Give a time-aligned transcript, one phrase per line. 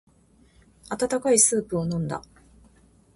[0.89, 2.23] 温かいスープを飲んだ。